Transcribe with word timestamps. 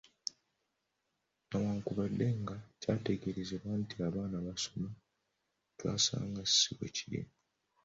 "Newankubadde 1.47 2.27
nga 2.41 2.55
kyateeberezebwa 2.81 3.73
nti 3.81 3.95
abaana 4.07 4.37
basoma, 4.47 4.89
twasanga 5.77 6.41
si 6.55 6.69
bwekiri." 6.77 7.21